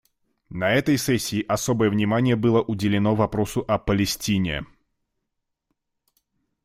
На 0.49 0.71
этой 0.71 0.97
сессии 0.97 1.45
особое 1.47 1.91
внимание 1.91 2.35
было 2.35 2.59
уделено 2.63 3.13
вопросу 3.13 3.63
о 3.67 3.77
Палестине. 3.77 4.65